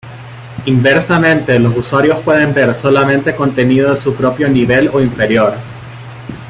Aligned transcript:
Inversamente, 0.65 1.59
los 1.59 1.77
usuarios 1.77 2.21
pueden 2.21 2.55
ver 2.55 2.73
solamente 2.73 3.35
contenido 3.35 3.91
de 3.91 3.97
su 3.97 4.15
propio 4.15 4.49
nivel 4.49 4.89
o 4.91 4.99
inferior. 4.99 5.53